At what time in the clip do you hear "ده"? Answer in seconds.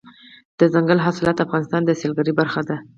2.69-2.77